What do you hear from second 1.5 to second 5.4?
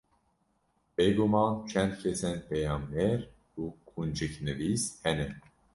çend kesên peyamnêr û qunciknivîs hene